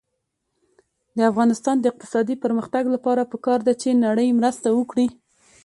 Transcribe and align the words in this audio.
د 1.17 1.19
افغانستان 1.31 1.75
د 1.79 1.85
اقتصادي 1.91 2.35
پرمختګ 2.43 2.83
لپاره 2.95 3.29
پکار 3.31 3.59
ده 3.67 3.73
چې 3.81 3.99
نړۍ 4.05 4.27
مرسته 4.39 4.67
وکړي. 4.77 5.07